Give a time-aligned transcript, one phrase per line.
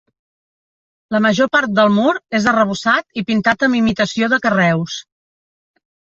[1.15, 4.99] La major part del mur és arrebossat i pintat amb imitació de carreus.